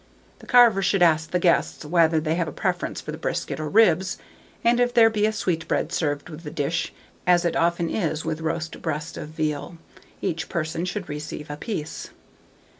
The 0.39 0.47
carver 0.47 0.81
should 0.81 1.03
ask 1.03 1.29
the 1.29 1.37
guests 1.37 1.85
whether 1.85 2.19
they 2.19 2.33
have 2.33 2.47
a 2.47 2.51
preference 2.51 2.99
for 2.99 3.11
the 3.11 3.19
brisket 3.19 3.59
or 3.59 3.69
ribs; 3.69 4.17
and 4.63 4.79
if 4.79 4.95
there 4.95 5.11
be 5.11 5.27
a 5.27 5.31
sweetbread 5.31 5.91
served 5.93 6.27
with 6.27 6.41
the 6.41 6.49
dish, 6.49 6.91
as 7.27 7.45
it 7.45 7.55
often 7.55 7.87
is 7.87 8.25
with 8.25 8.41
roast 8.41 8.81
breast 8.81 9.15
of 9.15 9.27
veal, 9.29 9.77
each 10.19 10.49
person 10.49 10.85
should 10.85 11.07
receive 11.07 11.51
a 11.51 11.55
piece. 11.57 12.09